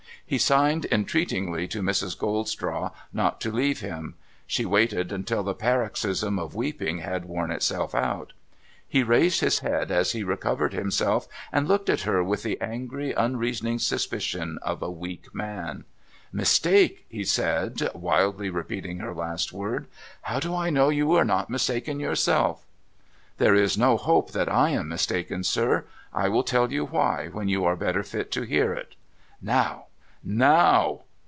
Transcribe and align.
He 0.25 0.37
signed 0.37 0.85
entreatingly 0.93 1.67
to 1.67 1.81
Mrs. 1.81 2.17
Goldstraw 2.17 2.91
not 3.11 3.41
to 3.41 3.51
leave 3.51 3.81
him. 3.81 4.15
She 4.47 4.63
waited 4.63 5.11
until 5.11 5.43
the 5.43 5.53
paroxysm 5.53 6.39
of 6.39 6.55
weeping 6.55 6.99
had 6.99 7.25
worn 7.25 7.51
itself 7.51 7.93
out. 7.93 8.31
He 8.87 9.03
raised 9.03 9.41
his 9.41 9.59
head 9.59 9.91
as 9.91 10.13
he 10.13 10.23
recovered 10.23 10.71
himself, 10.71 11.27
and 11.51 11.67
looked 11.67 11.89
at 11.89 12.03
her 12.03 12.23
with 12.23 12.43
the 12.43 12.57
angry, 12.61 13.13
un 13.13 13.35
reasoning 13.35 13.77
suspicion 13.77 14.57
of 14.61 14.81
a 14.81 14.89
weak 14.89 15.35
man. 15.35 15.83
* 16.07 16.31
Mistake?' 16.31 17.05
he 17.09 17.25
said, 17.25 17.89
wildly 17.93 18.49
repeating 18.49 18.99
her 18.99 19.13
last 19.13 19.51
word.' 19.51 19.87
How 20.31 20.39
do 20.39 20.55
I 20.55 20.69
know 20.69 20.87
you 20.87 21.11
are 21.11 21.25
not 21.25 21.49
mistaken 21.49 21.99
yourself?'' 21.99 22.65
There 23.37 23.53
is 23.55 23.77
no 23.77 23.97
hope 23.97 24.31
that 24.31 24.49
I 24.49 24.69
am 24.69 24.87
mistaken, 24.87 25.43
sir. 25.43 25.83
I 26.13 26.29
will 26.29 26.43
tell 26.43 26.71
you 26.71 26.85
why, 26.85 27.27
when 27.27 27.49
you 27.49 27.65
are 27.65 27.75
better 27.75 28.01
fit 28.01 28.31
to 28.31 28.43
hear 28.43 28.71
it.'' 28.71 28.95
Now! 29.41 29.87
now 30.23 31.01